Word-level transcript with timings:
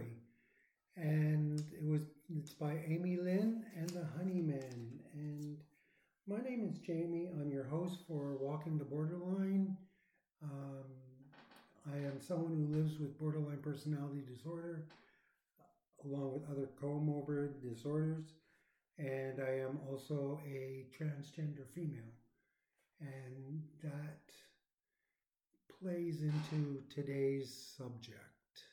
Stop, 0.00 0.30
sorry. 0.38 0.60
And 0.96 1.60
it 1.72 1.84
was 1.84 2.02
it's 2.28 2.52
by 2.54 2.78
Amy 2.86 3.16
Lynn 3.16 3.64
and 3.76 3.88
the 3.90 4.04
Honeymen. 4.16 5.00
And 5.14 5.56
my 6.26 6.40
name 6.40 6.64
is 6.64 6.78
Jamie. 6.78 7.30
I'm 7.40 7.50
your 7.50 7.64
host 7.64 8.00
for 8.06 8.36
Walking 8.36 8.78
the 8.78 8.84
Borderline. 8.84 9.76
Um, 10.42 10.84
I 11.92 11.96
am 11.98 12.20
someone 12.20 12.52
who 12.54 12.76
lives 12.78 12.98
with 12.98 13.18
borderline 13.18 13.62
personality 13.62 14.22
disorder, 14.26 14.86
along 16.04 16.32
with 16.34 16.50
other 16.50 16.68
comorbid 16.80 17.60
disorders, 17.62 18.34
and 18.98 19.40
I 19.40 19.58
am 19.60 19.78
also 19.90 20.40
a 20.46 20.86
transgender 20.96 21.66
female. 21.74 22.12
And 23.00 23.62
that 23.82 24.32
plays 25.80 26.22
into 26.22 26.82
today's 26.90 27.52
subject, 27.76 28.64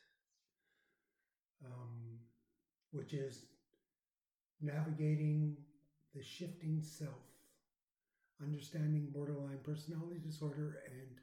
um, 1.64 2.18
which 2.92 3.12
is 3.12 3.44
navigating 4.60 5.56
the 6.14 6.22
shifting 6.22 6.80
self, 6.82 7.24
understanding 8.42 9.08
borderline 9.12 9.58
personality 9.62 10.18
disorder, 10.18 10.82
and 10.86 11.20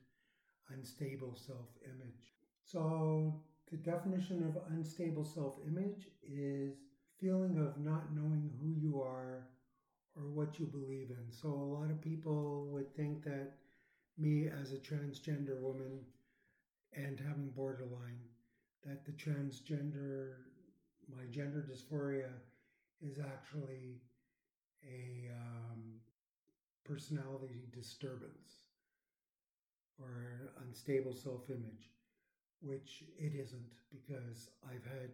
unstable 0.78 1.36
self 1.36 1.70
image. 1.86 2.34
So, 2.64 3.36
the 3.72 3.78
definition 3.78 4.44
of 4.44 4.58
unstable 4.72 5.24
self 5.26 5.58
image 5.68 6.08
is 6.24 6.76
feeling 7.20 7.58
of 7.58 7.78
not 7.78 8.14
knowing 8.14 8.52
who 8.60 8.74
you 8.74 9.02
are 9.02 9.48
or 10.16 10.30
what 10.30 10.60
you 10.60 10.66
believe 10.68 11.10
in. 11.12 11.32
So, 11.32 11.50
a 11.50 11.72
lot 11.80 11.92
of 11.92 12.02
people 12.02 12.68
would 12.72 12.94
think 12.96 13.24
that 13.24 13.50
me 14.18 14.48
as 14.48 14.72
a 14.72 14.78
transgender 14.78 15.60
woman 15.60 16.06
and 16.94 17.20
having 17.20 17.50
borderline, 17.52 18.22
that 18.84 19.06
the 19.06 19.12
transgender, 19.12 20.36
my 21.10 21.24
gender 21.32 21.66
dysphoria 21.70 22.32
is 23.02 23.20
actually 23.20 24.02
a 24.84 25.30
um, 25.32 26.00
personality 26.84 27.68
disturbance 27.74 28.62
or 30.00 30.54
unstable 30.66 31.14
self 31.14 31.50
image, 31.50 31.90
which 32.62 33.04
it 33.18 33.34
isn't 33.36 33.72
because 33.92 34.50
I've 34.66 34.84
had 34.84 35.12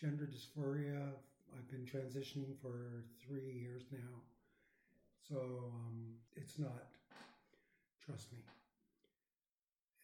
gender 0.00 0.26
dysphoria. 0.26 1.08
I've 1.54 1.68
been 1.70 1.84
transitioning 1.84 2.56
for 2.60 3.04
three 3.26 3.50
years 3.50 3.82
now. 3.92 4.20
So 5.28 5.36
um, 5.36 6.14
it's 6.34 6.58
not, 6.58 6.86
trust 8.04 8.32
me. 8.32 8.38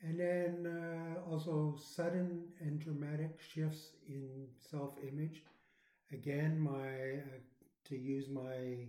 And 0.03 0.19
then 0.19 0.67
uh, 0.67 1.21
also 1.31 1.77
sudden 1.79 2.49
and 2.61 2.79
dramatic 2.81 3.39
shifts 3.41 3.93
in 4.09 4.49
self 4.57 4.97
image. 5.03 5.43
Again, 6.13 6.59
my 6.59 7.21
uh, 7.23 7.39
to 7.87 7.97
use 7.97 8.29
my 8.29 8.89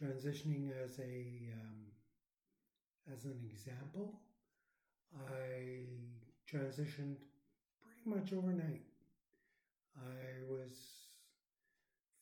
transitioning 0.00 0.70
as 0.84 0.98
a 0.98 1.52
um, 1.54 1.86
as 3.12 3.24
an 3.24 3.38
example, 3.50 4.14
I 5.14 5.84
transitioned 6.46 7.16
pretty 7.80 8.04
much 8.04 8.32
overnight. 8.32 8.82
I 9.96 10.42
was 10.48 10.74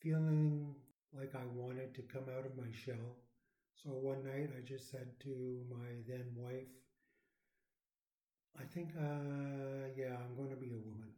feeling 0.01 0.75
like 1.13 1.35
I 1.35 1.45
wanted 1.55 1.95
to 1.95 2.03
come 2.03 2.25
out 2.37 2.47
of 2.47 2.57
my 2.57 2.71
shell. 2.73 3.17
So 3.75 3.91
one 3.91 4.25
night 4.25 4.51
I 4.57 4.61
just 4.65 4.91
said 4.91 5.09
to 5.21 5.65
my 5.71 6.03
then 6.07 6.27
wife, 6.37 6.69
I 8.59 8.65
think, 8.75 8.91
uh, 8.99 9.87
yeah, 9.97 10.17
I'm 10.19 10.37
going 10.37 10.51
to 10.51 10.57
be 10.57 10.73
a 10.73 10.83
woman. 10.91 11.13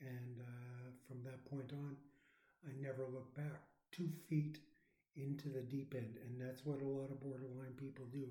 And 0.00 0.40
uh, 0.40 0.90
from 1.06 1.22
that 1.24 1.44
point 1.48 1.72
on, 1.72 1.96
I 2.66 2.70
never 2.80 3.06
looked 3.12 3.36
back. 3.36 3.62
Two 3.92 4.10
feet 4.28 4.58
into 5.16 5.48
the 5.48 5.62
deep 5.62 5.94
end. 5.96 6.18
And 6.24 6.40
that's 6.40 6.64
what 6.64 6.82
a 6.82 6.84
lot 6.86 7.10
of 7.10 7.20
borderline 7.20 7.74
people 7.76 8.04
do. 8.12 8.26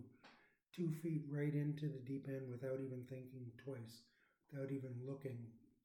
Two 0.75 0.91
feet 1.01 1.23
right 1.29 1.53
into 1.53 1.87
the 1.87 2.03
deep 2.05 2.27
end 2.27 2.49
without 2.51 2.79
even 2.79 3.03
thinking 3.09 3.51
twice, 3.63 4.03
without 4.51 4.71
even 4.71 4.93
looking. 5.07 5.37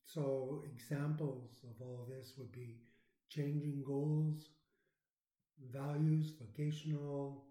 So, 0.05 0.65
examples 0.67 1.51
of 1.65 1.81
all 1.81 2.07
this 2.09 2.33
would 2.37 2.53
be 2.53 2.77
changing 3.31 3.83
goals, 3.87 4.49
values, 5.73 6.33
vocational 6.39 7.45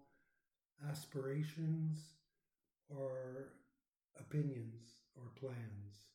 aspirations, 0.88 1.98
or 2.88 3.48
opinions 4.18 4.94
or 5.16 5.24
plans. 5.38 6.08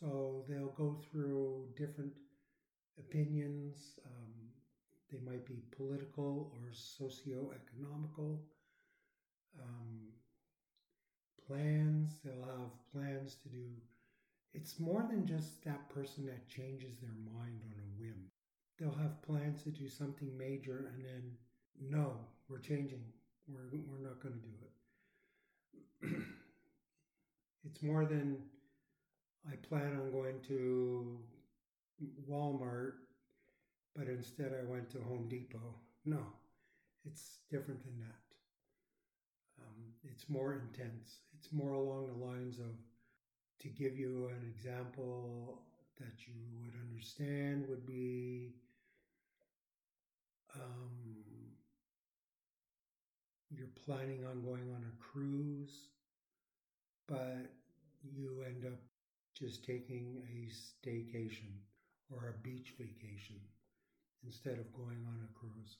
So, 0.00 0.44
they'll 0.48 0.74
go 0.76 0.98
through 1.10 1.68
different 1.76 2.12
opinions, 2.98 3.98
um, 4.06 4.34
they 5.10 5.18
might 5.24 5.46
be 5.46 5.62
political 5.76 6.52
or 6.52 6.72
socio-economical 6.72 8.42
um, 9.62 10.00
plans. 11.46 12.18
They'll 12.24 12.46
have 12.46 12.92
plans 12.92 13.36
to 13.42 13.48
do. 13.48 13.64
It's 14.52 14.78
more 14.78 15.06
than 15.08 15.26
just 15.26 15.64
that 15.64 15.88
person 15.88 16.26
that 16.26 16.48
changes 16.48 16.96
their 17.00 17.16
mind 17.32 17.60
on 17.64 17.74
a 17.78 18.00
whim. 18.00 18.30
They'll 18.78 19.02
have 19.02 19.22
plans 19.22 19.62
to 19.64 19.70
do 19.70 19.88
something 19.88 20.36
major 20.36 20.90
and 20.94 21.04
then, 21.04 21.32
no, 21.80 22.16
we're 22.48 22.58
changing. 22.58 23.04
We're, 23.48 23.78
we're 23.88 24.08
not 24.08 24.20
going 24.20 24.34
to 24.34 24.40
do 24.40 24.54
it. 26.12 26.22
it's 27.64 27.82
more 27.82 28.04
than 28.04 28.38
I 29.50 29.56
plan 29.56 29.98
on 30.00 30.10
going 30.12 30.40
to 30.48 31.18
Walmart 32.28 32.94
but 33.94 34.08
instead 34.08 34.52
I 34.52 34.70
went 34.70 34.90
to 34.90 34.98
Home 35.02 35.28
Depot. 35.28 35.74
No, 36.04 36.20
it's 37.04 37.38
different 37.50 37.82
than 37.84 37.98
that. 38.00 38.20
Um, 39.62 39.92
it's 40.10 40.28
more 40.28 40.52
intense. 40.52 41.20
It's 41.38 41.52
more 41.52 41.74
along 41.74 42.08
the 42.08 42.24
lines 42.24 42.58
of, 42.58 42.74
to 43.60 43.68
give 43.68 43.96
you 43.96 44.28
an 44.28 44.52
example 44.52 45.62
that 46.00 46.26
you 46.26 46.34
would 46.60 46.74
understand, 46.88 47.66
would 47.68 47.86
be 47.86 48.54
um, 50.56 50.90
you're 53.50 53.68
planning 53.86 54.24
on 54.26 54.42
going 54.42 54.72
on 54.74 54.84
a 54.84 55.02
cruise, 55.02 55.90
but 57.08 57.46
you 58.02 58.42
end 58.46 58.64
up 58.66 58.78
just 59.38 59.64
taking 59.64 60.22
a 60.30 60.48
staycation 60.52 61.52
or 62.10 62.28
a 62.28 62.42
beach 62.42 62.74
vacation 62.78 63.40
instead 64.24 64.58
of 64.58 64.72
going 64.72 65.04
on 65.06 65.20
a 65.24 65.38
cruise. 65.38 65.76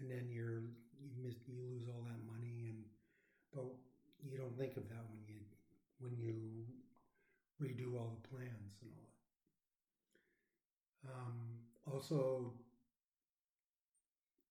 And 0.00 0.10
then 0.10 0.28
you're 0.30 0.62
you 1.00 1.16
miss 1.22 1.36
you 1.46 1.54
lose 1.70 1.88
all 1.88 2.02
that 2.04 2.20
money 2.26 2.68
and 2.68 2.84
but 3.54 3.64
you 4.22 4.36
don't 4.38 4.56
think 4.58 4.76
of 4.76 4.88
that 4.88 5.04
when 5.10 5.22
you 5.26 5.40
when 5.98 6.16
you 6.18 6.66
redo 7.62 7.98
all 7.98 8.12
the 8.22 8.28
plans 8.28 8.76
and 8.82 8.90
all 8.92 9.08
that. 11.04 11.12
Um, 11.12 11.94
also, 11.94 12.52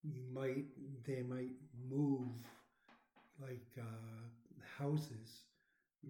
you 0.04 0.22
might 0.34 0.66
they 1.06 1.22
might 1.22 1.56
move 1.90 2.30
like 3.42 3.68
uh, 3.78 4.22
houses 4.78 5.45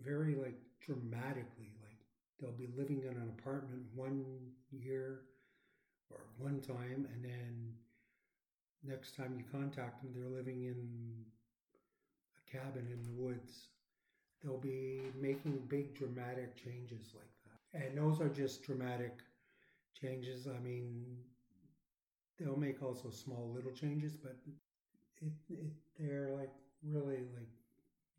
very 0.04 0.36
like 0.36 0.58
dramatically. 0.82 1.72
Like 1.84 2.00
they'll 2.40 2.52
be 2.52 2.70
living 2.78 3.04
in 3.04 3.10
an 3.18 3.32
apartment 3.40 3.84
one 3.96 4.26
year 4.72 5.22
or 6.12 6.20
one 6.38 6.60
time, 6.62 7.08
and 7.14 7.24
then 7.24 7.74
next 8.84 9.16
time 9.16 9.36
you 9.38 9.44
contact 9.52 10.02
them, 10.02 10.12
they're 10.16 10.30
living 10.38 10.64
in 10.64 11.26
a 12.38 12.52
cabin 12.52 12.88
in 12.92 13.04
the 13.04 13.22
woods. 13.22 13.70
They'll 14.44 14.58
be 14.58 15.02
making 15.20 15.64
big 15.70 15.96
dramatic 15.96 16.56
changes 16.56 17.14
like 17.16 17.32
that. 17.46 17.86
And 17.88 17.98
those 17.98 18.22
are 18.22 18.30
just 18.30 18.64
dramatic 18.64 19.20
changes. 20.00 20.48
I 20.48 20.60
mean, 20.64 21.18
they'll 22.40 22.58
make 22.58 22.84
also 22.84 23.10
small 23.10 23.52
little 23.54 23.72
changes, 23.72 24.16
but 24.16 24.36
it, 25.22 25.32
it 25.50 25.72
they're 26.00 26.32
like 26.38 26.52
really 26.84 27.24
like 27.36 27.50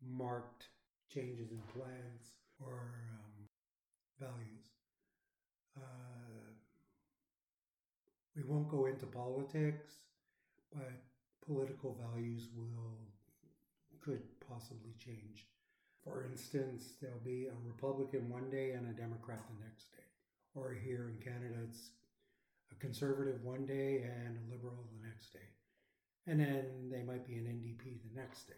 marked 0.01 0.67
changes 1.13 1.51
in 1.51 1.61
plans 1.73 2.33
or 2.59 2.73
um, 3.11 3.47
values. 4.19 4.65
Uh, 5.77 6.51
we 8.35 8.43
won't 8.43 8.69
go 8.69 8.85
into 8.85 9.05
politics, 9.05 9.93
but 10.73 10.91
political 11.45 11.97
values 12.13 12.49
will 12.55 12.97
could 14.01 14.21
possibly 14.47 14.93
change. 15.03 15.47
For 16.03 16.23
instance, 16.23 16.93
there'll 17.01 17.19
be 17.25 17.47
a 17.47 17.67
Republican 17.67 18.29
one 18.29 18.49
day 18.49 18.71
and 18.71 18.87
a 18.87 18.93
Democrat 18.93 19.41
the 19.49 19.65
next 19.65 19.91
day. 19.91 20.07
Or 20.55 20.73
here 20.73 21.11
in 21.11 21.21
Canada, 21.21 21.55
it's 21.67 21.89
a 22.71 22.75
conservative 22.75 23.43
one 23.43 23.65
day 23.65 24.03
and 24.03 24.37
a 24.37 24.51
liberal 24.51 24.87
the 24.93 25.07
next 25.07 25.33
day. 25.33 25.47
And 26.25 26.39
then 26.39 26.89
they 26.89 27.03
might 27.03 27.27
be 27.27 27.35
an 27.35 27.45
NDP 27.45 27.99
the 28.03 28.19
next 28.19 28.47
day. 28.47 28.53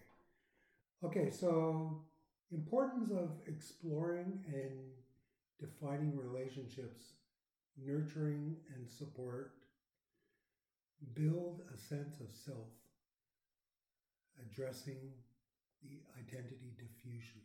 Okay, 1.02 1.30
so 1.30 2.02
importance 2.52 3.10
of 3.10 3.30
exploring 3.46 4.40
and 4.46 4.92
defining 5.58 6.16
relationships, 6.16 7.00
nurturing 7.76 8.56
and 8.74 8.88
support, 8.88 9.52
build 11.14 11.60
a 11.74 11.78
sense 11.78 12.20
of 12.20 12.26
self, 12.32 12.68
addressing 14.40 14.98
the 15.82 15.98
identity 16.18 16.72
diffusion. 16.76 17.40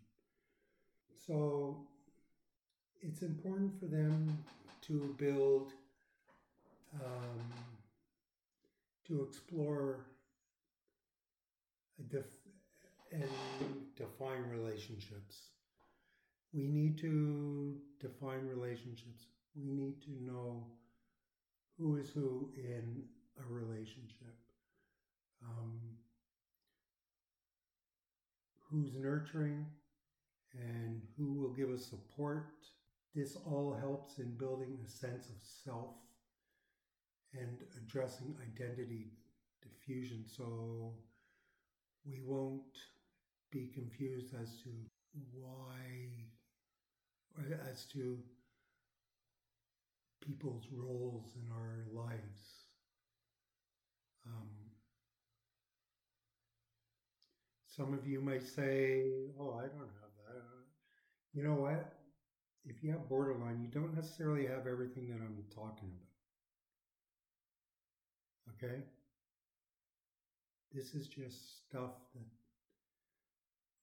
So 1.25 1.77
it's 3.01 3.21
important 3.21 3.79
for 3.79 3.85
them 3.85 4.37
to 4.81 5.15
build, 5.17 5.73
um, 6.95 7.53
to 9.07 9.23
explore 9.23 10.05
a 11.99 12.03
def- 12.03 12.44
and 13.11 13.29
define 13.95 14.43
relationships. 14.49 15.49
We 16.53 16.67
need 16.67 16.97
to 16.99 17.77
define 17.99 18.47
relationships. 18.47 19.27
We 19.55 19.71
need 19.71 20.01
to 20.03 20.11
know 20.23 20.65
who 21.77 21.97
is 21.97 22.09
who 22.09 22.51
in 22.55 23.03
a 23.39 23.53
relationship. 23.53 24.35
Um, 25.43 25.79
who's 28.69 28.93
nurturing 28.95 29.65
and 30.53 31.01
who 31.17 31.33
will 31.33 31.53
give 31.53 31.69
us 31.69 31.85
support. 31.85 32.45
This 33.13 33.37
all 33.45 33.73
helps 33.79 34.19
in 34.19 34.37
building 34.37 34.77
a 34.83 34.89
sense 34.89 35.29
of 35.29 35.35
self 35.63 35.95
and 37.33 37.57
addressing 37.77 38.35
identity 38.41 39.11
diffusion 39.61 40.25
so 40.27 40.93
we 42.05 42.21
won't 42.23 42.77
be 43.55 43.71
confused 43.73 44.35
as 44.41 44.49
to 44.61 44.69
why, 45.31 45.79
or 47.37 47.57
as 47.71 47.85
to 47.85 48.17
people's 50.21 50.65
roles 50.73 51.31
in 51.37 51.49
our 51.53 51.85
lives. 51.93 52.41
Um, 54.27 54.49
some 57.65 57.93
of 57.93 58.05
you 58.05 58.19
might 58.19 58.43
say, 58.43 59.03
Oh, 59.39 59.53
I 59.57 59.67
don't 59.67 59.93
have 60.01 60.15
that. 60.27 60.43
You 61.33 61.43
know 61.43 61.55
what? 61.55 61.93
If 62.65 62.83
you 62.83 62.91
have 62.91 63.07
borderline, 63.07 63.61
you 63.61 63.69
don't 63.69 63.95
necessarily 63.95 64.47
have 64.47 64.67
everything 64.67 65.07
that 65.09 65.21
I'm 65.21 65.45
talking 65.55 65.91
about. 68.51 68.69
Okay? 68.69 68.81
This 70.73 70.93
is 70.93 71.07
just 71.07 71.67
stuff 71.69 71.93
that 72.15 72.34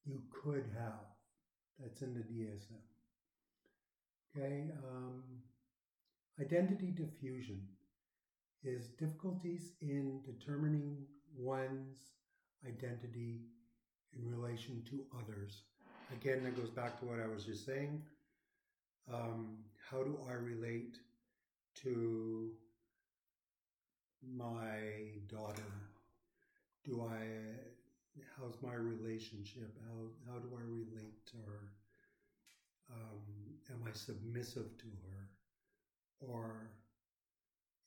you 0.04 0.20
could 0.31 0.64
have 0.78 1.12
that's 1.78 2.02
in 2.02 2.14
the 2.14 2.20
DSM. 2.20 2.82
Okay? 4.37 4.70
Um, 4.87 5.22
identity 6.40 6.90
diffusion 6.90 7.62
is 8.64 8.88
difficulties 8.88 9.72
in 9.81 10.20
determining 10.25 11.04
one's 11.37 11.99
identity 12.66 13.40
in 14.16 14.31
relation 14.31 14.82
to 14.90 15.04
others. 15.19 15.62
Again, 16.12 16.44
that 16.44 16.56
goes 16.56 16.70
back 16.70 16.99
to 17.00 17.06
what 17.06 17.19
I 17.20 17.26
was 17.26 17.44
just 17.44 17.66
saying. 17.66 18.02
Um, 19.12 19.58
how 19.90 20.02
do 20.02 20.19
I 20.28 20.34
relate 20.34 20.96
to 21.82 22.50
my 24.37 24.78
daughter? 25.28 25.72
Do 26.84 27.02
I, 27.10 27.72
how's 28.37 28.61
my 28.62 28.75
relationship? 28.75 29.76
How, 29.87 30.32
how 30.32 30.38
do 30.38 30.49
I 30.56 30.62
relate 30.62 31.26
to 31.26 31.37
her? 31.47 31.73
Um, 32.91 33.23
am 33.70 33.82
I 33.88 33.93
submissive 33.97 34.76
to 34.79 34.87
her? 34.87 35.29
Or 36.20 36.70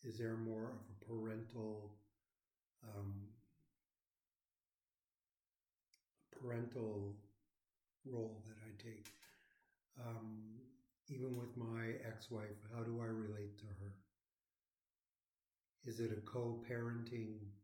is 0.04 0.18
there 0.18 0.36
more 0.36 0.72
of 0.72 0.86
a 0.92 1.06
parental 1.06 1.92
um, 2.84 3.14
parental 6.32 7.16
role 8.06 8.42
that 8.46 8.58
I 8.66 8.84
take? 8.84 9.08
Um, 10.00 10.60
even 11.08 11.38
with 11.38 11.56
my 11.56 11.94
ex-wife, 12.06 12.58
how 12.76 12.84
do 12.84 13.00
I 13.02 13.06
relate 13.06 13.58
to 13.60 13.66
her? 13.66 13.94
Is 15.86 16.00
it 16.00 16.12
a 16.12 16.22
co-parenting 16.22 17.38
um, 17.38 17.55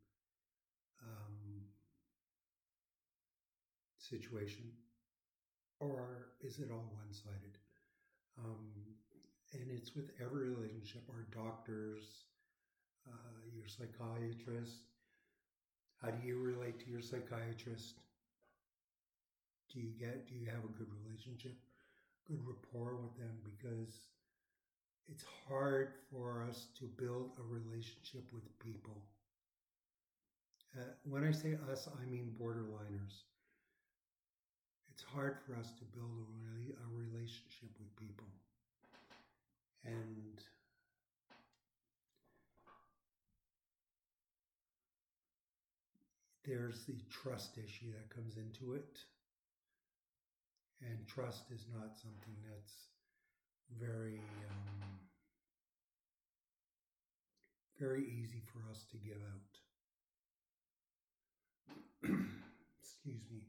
situation, 4.02 4.64
or 5.80 6.28
is 6.40 6.58
it 6.58 6.70
all 6.70 6.90
one-sided? 6.94 7.58
Um, 8.38 8.70
and 9.52 9.70
it's 9.70 9.94
with 9.94 10.10
every 10.20 10.48
relationship 10.48 11.02
our 11.10 11.26
doctors, 11.30 12.04
uh, 13.08 13.40
your 13.54 13.68
psychiatrist. 13.68 14.82
How 16.00 16.10
do 16.10 16.26
you 16.26 16.38
relate 16.38 16.80
to 16.80 16.90
your 16.90 17.00
psychiatrist? 17.02 18.00
Do 19.72 19.80
you 19.80 19.90
get, 19.98 20.26
do 20.28 20.34
you 20.34 20.46
have 20.46 20.64
a 20.64 20.78
good 20.78 20.88
relationship, 21.04 21.54
good 22.26 22.40
rapport 22.46 22.96
with 22.96 23.16
them? 23.16 23.36
Because 23.44 23.94
it's 25.08 25.24
hard 25.48 25.92
for 26.10 26.44
us 26.48 26.66
to 26.78 26.84
build 26.84 27.32
a 27.38 27.42
relationship 27.42 28.24
with 28.32 28.58
people. 28.58 28.96
Uh, 30.76 30.84
when 31.04 31.24
I 31.24 31.32
say 31.32 31.58
us, 31.70 31.88
I 32.00 32.10
mean 32.10 32.34
borderliners. 32.40 33.24
It's 35.02 35.10
hard 35.10 35.36
for 35.44 35.58
us 35.58 35.66
to 35.66 35.84
build 35.98 36.14
a, 36.14 36.28
really, 36.46 36.70
a 36.78 36.86
relationship 36.94 37.74
with 37.76 37.90
people. 37.96 38.30
And 39.84 40.38
there's 46.46 46.84
the 46.84 46.94
trust 47.10 47.58
issue 47.58 47.90
that 47.90 48.14
comes 48.14 48.36
into 48.36 48.74
it. 48.74 48.96
And 50.82 51.04
trust 51.08 51.50
is 51.50 51.66
not 51.74 51.98
something 51.98 52.36
that's 52.48 52.86
very, 53.80 54.20
um, 54.48 54.86
very 57.80 58.04
easy 58.04 58.42
for 58.52 58.60
us 58.70 58.84
to 58.92 58.96
give 58.98 59.18
out. 59.34 59.58
Excuse 62.80 63.24
me. 63.32 63.42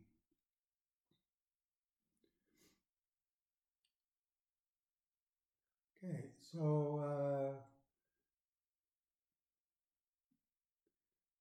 Okay, 6.04 6.28
so 6.54 7.02
uh, 7.04 7.54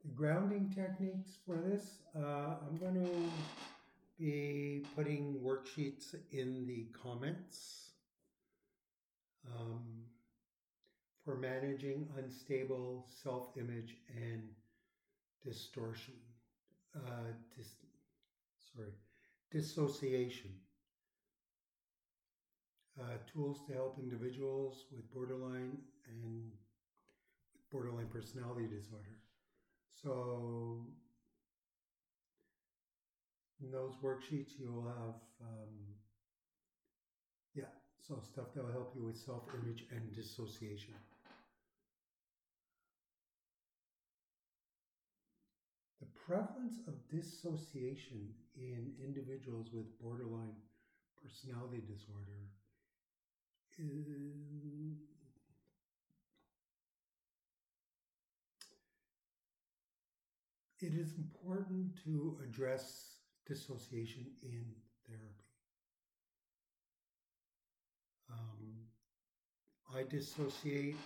the 0.04 0.10
grounding 0.14 0.72
techniques 0.74 1.38
for 1.46 1.56
this, 1.56 1.98
uh, 2.16 2.56
I'm 2.66 2.78
going 2.78 2.94
to 2.94 3.30
be 4.18 4.84
putting 4.96 5.40
worksheets 5.44 6.14
in 6.32 6.66
the 6.66 6.86
comments 7.02 7.90
um, 9.46 9.82
for 11.24 11.36
managing 11.36 12.08
unstable 12.18 13.06
self 13.22 13.56
image 13.56 13.96
and 14.16 14.42
distortion. 15.44 16.14
Uh, 16.94 17.32
dis- 17.56 17.74
sorry, 18.74 18.92
dissociation. 19.50 20.50
Uh, 23.00 23.16
tools 23.26 23.62
to 23.66 23.72
help 23.72 23.98
individuals 23.98 24.84
with 24.92 25.10
borderline 25.12 25.78
and 26.06 26.52
borderline 27.70 28.06
personality 28.06 28.66
disorder. 28.66 29.16
So, 29.88 30.86
in 33.62 33.70
those 33.70 33.96
worksheets, 34.02 34.58
you'll 34.58 34.84
have, 34.84 35.14
um, 35.40 35.96
yeah, 37.54 37.70
so 38.00 38.20
stuff 38.20 38.52
that 38.54 38.62
will 38.64 38.72
help 38.72 38.94
you 38.94 39.04
with 39.04 39.16
self 39.16 39.42
image 39.54 39.84
and 39.90 40.12
dissociation. 40.12 40.94
The 46.00 46.06
prevalence 46.26 46.80
of 46.86 46.94
dissociation 47.08 48.34
in 48.54 48.92
individuals 48.98 49.72
with 49.72 49.86
borderline 49.98 50.56
personality 51.22 51.80
disorder 51.86 52.36
is 52.44 52.61
it 60.82 60.94
is 60.94 61.14
important 61.16 61.96
to 62.04 62.36
address 62.42 63.16
dissociation 63.46 64.26
in 64.42 64.64
therapy. 65.06 65.46
Um, 68.30 68.88
I 69.94 70.02
dissociate 70.02 70.96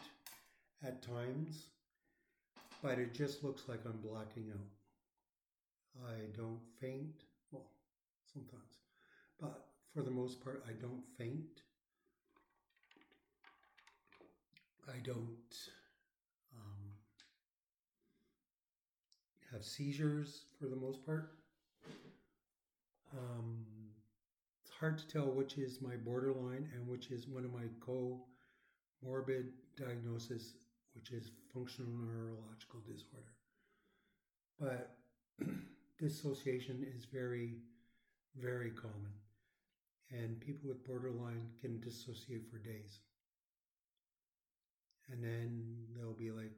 at 0.84 1.02
times, 1.02 1.66
but 2.82 2.98
it 2.98 3.14
just 3.14 3.44
looks 3.44 3.62
like 3.68 3.80
I'm 3.84 4.00
blacking 4.02 4.50
out. 4.52 4.66
I 6.08 6.36
don't 6.36 6.60
faint, 6.80 7.22
well, 7.50 7.70
sometimes, 8.32 8.80
but 9.40 9.68
for 9.94 10.02
the 10.02 10.10
most 10.10 10.42
part, 10.42 10.62
I 10.68 10.72
don't 10.72 11.02
faint. 11.16 11.62
I 14.88 14.98
don't 15.02 15.56
um, 16.54 16.92
have 19.52 19.64
seizures 19.64 20.44
for 20.58 20.66
the 20.66 20.76
most 20.76 21.04
part. 21.04 21.32
Um, 23.12 23.64
it's 24.62 24.72
hard 24.78 24.98
to 24.98 25.08
tell 25.08 25.26
which 25.26 25.58
is 25.58 25.80
my 25.82 25.96
borderline 25.96 26.68
and 26.74 26.86
which 26.86 27.10
is 27.10 27.26
one 27.26 27.44
of 27.44 27.52
my 27.52 27.66
comorbid 27.80 29.48
diagnosis, 29.76 30.54
which 30.94 31.10
is 31.10 31.30
functional 31.52 31.90
neurological 31.90 32.80
disorder. 32.86 33.34
But 34.60 34.96
dissociation 35.98 36.86
is 36.96 37.06
very, 37.12 37.56
very 38.36 38.70
common. 38.70 39.12
And 40.12 40.38
people 40.38 40.68
with 40.68 40.86
borderline 40.86 41.48
can 41.60 41.80
dissociate 41.80 42.48
for 42.48 42.58
days. 42.58 43.00
And 45.10 45.22
then 45.22 45.62
they'll 45.94 46.12
be 46.12 46.30
like, 46.30 46.52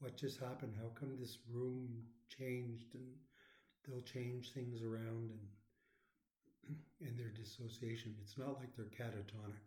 what 0.00 0.16
just 0.16 0.40
happened? 0.40 0.74
How 0.76 0.88
come 0.98 1.16
this 1.18 1.38
room 1.48 1.88
changed? 2.28 2.94
And 2.94 3.04
they'll 3.86 4.02
change 4.02 4.52
things 4.52 4.82
around 4.82 5.30
and 5.30 6.76
in 7.00 7.16
their 7.16 7.28
dissociation. 7.28 8.14
It's 8.22 8.38
not 8.38 8.58
like 8.58 8.74
they're 8.76 8.86
catatonic. 8.86 9.66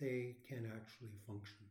They 0.00 0.36
can 0.48 0.70
actually 0.76 1.12
function. 1.26 1.66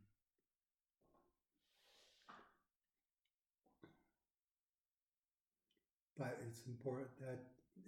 But 6.18 6.40
it's 6.48 6.62
important, 6.68 7.10
that 7.20 7.40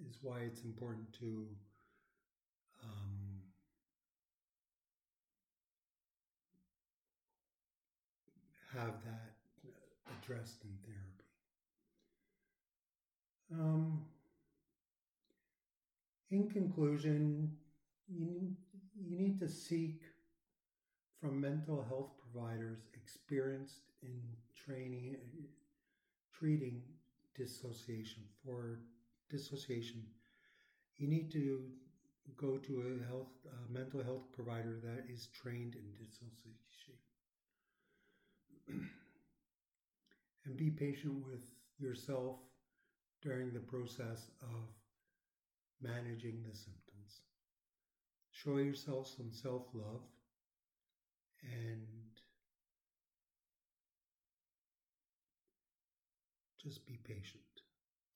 is 0.10 0.18
why 0.22 0.40
it's 0.40 0.64
important 0.64 1.14
to 1.20 1.48
um, 2.84 3.27
have 8.78 8.94
that 9.06 9.34
addressed 10.22 10.64
in 10.64 10.72
therapy. 10.86 11.18
Um, 13.54 14.06
in 16.30 16.50
conclusion, 16.50 17.52
you, 18.08 18.56
you 18.96 19.18
need 19.18 19.40
to 19.40 19.48
seek 19.48 20.02
from 21.20 21.42
mental 21.42 21.86
health 21.88 22.12
providers 22.20 22.80
experienced 22.94 23.92
in 24.04 24.22
training, 24.66 25.16
treating 26.38 26.82
dissociation. 27.36 28.24
For 28.46 28.80
dissociation, 29.30 30.04
you 30.98 31.08
need 31.08 31.32
to 31.32 31.62
go 32.36 32.58
to 32.58 32.74
a 32.82 33.08
health, 33.08 33.32
a 33.46 33.72
mental 33.72 34.04
health 34.04 34.32
provider 34.34 34.80
that 34.84 35.06
is 35.12 35.28
trained 35.28 35.76
in 35.76 36.06
dissociation. 36.06 36.94
and 40.46 40.58
be 40.58 40.70
patient 40.70 41.26
with 41.26 41.44
yourself 41.80 42.38
during 43.22 43.52
the 43.52 43.60
process 43.60 44.30
of 44.42 44.68
managing 45.82 46.44
the 46.44 46.56
symptoms. 46.56 47.22
Show 48.32 48.58
yourself 48.58 49.08
some 49.08 49.32
self 49.32 49.64
love 49.74 50.02
and 51.44 51.88
just 56.62 56.86
be 56.86 57.00
patient. 57.04 57.44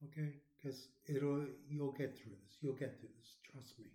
Okay? 0.05 0.34
Because 0.58 0.88
it'll 1.08 1.46
you'll 1.70 1.93
get 1.93 2.17
through 2.17 2.34
this. 2.43 2.58
You'll 2.62 2.74
get 2.74 3.00
through 3.00 3.10
this. 3.17 3.36
Trust 3.51 3.79
me. 3.79 3.86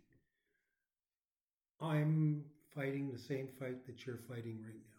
I'm 1.80 2.44
fighting 2.74 3.10
the 3.12 3.18
same 3.18 3.48
fight 3.58 3.86
that 3.86 4.06
you're 4.06 4.18
fighting 4.28 4.58
right 4.62 4.74
now. 4.74 4.95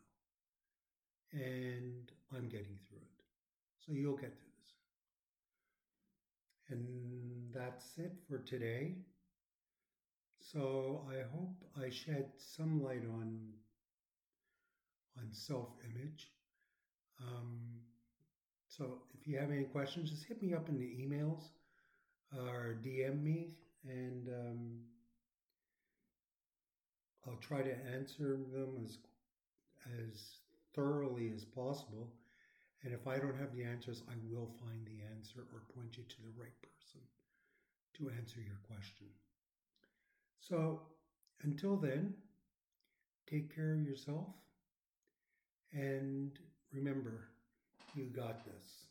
And 1.33 2.11
I'm 2.35 2.47
getting 2.47 2.77
through 2.87 2.97
it. 2.97 3.23
So 3.85 3.91
you'll 3.93 4.17
get 4.17 4.37
through 4.37 4.51
this. 4.61 4.73
And 6.69 7.53
that's 7.53 7.97
it 7.97 8.13
for 8.29 8.39
today. 8.39 8.95
So 10.39 11.05
I 11.09 11.21
hope 11.35 11.55
I 11.77 11.89
shed 11.89 12.27
some 12.37 12.81
light 12.83 13.03
on 13.03 13.39
on 15.17 15.27
self-image. 15.31 16.31
Um, 17.19 17.59
so 18.67 19.01
if 19.19 19.27
you 19.27 19.37
have 19.39 19.51
any 19.51 19.63
questions, 19.63 20.11
just 20.11 20.25
hit 20.25 20.41
me 20.41 20.53
up 20.53 20.69
in 20.69 20.77
the 20.77 20.85
emails 20.85 21.49
or 22.35 22.77
DM 22.83 23.23
me, 23.23 23.55
and 23.87 24.27
um, 24.27 24.79
I'll 27.25 27.37
try 27.37 27.61
to 27.61 27.75
answer 27.93 28.37
them 28.53 28.77
as 28.83 28.97
as 30.03 30.39
thoroughly 30.77 31.31
as 31.35 31.43
possible. 31.43 32.13
And 32.83 32.93
if 32.93 33.07
I 33.07 33.17
don't 33.17 33.35
have 33.35 33.53
the 33.53 33.63
answers, 33.63 34.03
I 34.07 34.13
will 34.31 34.49
find 34.61 34.85
the 34.85 35.03
answer 35.11 35.41
or 35.51 35.63
point 35.75 35.97
you 35.97 36.03
to 36.03 36.21
the 36.21 36.39
right 36.39 36.55
person 36.61 37.01
to 37.97 38.11
answer 38.17 38.39
your 38.39 38.59
question. 38.69 39.07
So 40.39 40.81
until 41.41 41.75
then, 41.75 42.13
take 43.29 43.53
care 43.53 43.73
of 43.73 43.81
yourself 43.81 44.27
and 45.73 46.31
remember, 46.71 47.29
you 47.95 48.05
got 48.05 48.45
this. 48.45 48.85